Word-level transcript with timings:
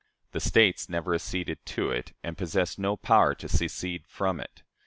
The 0.31 0.39
States 0.39 0.89
never 0.89 1.13
acceded 1.13 1.63
to 1.67 1.91
it, 1.91 2.13
and 2.23 2.35
possess 2.35 2.79
no 2.79 2.97
power 2.97 3.35
to 3.35 3.47
secede 3.47 4.07
from 4.07 4.39
it. 4.39 4.63